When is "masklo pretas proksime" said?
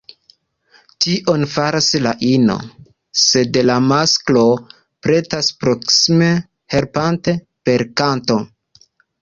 3.91-6.31